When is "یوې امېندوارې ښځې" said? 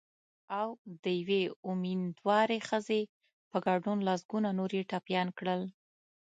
1.21-3.01